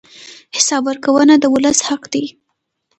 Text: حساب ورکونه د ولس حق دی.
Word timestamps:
حساب 0.57 0.83
ورکونه 0.87 1.33
د 1.39 1.45
ولس 1.53 1.79
حق 1.87 2.03
دی. 2.13 2.25